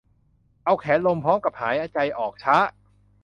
[0.63, 2.57] เอาแขนลงพร้อมกับหายใจออกช้า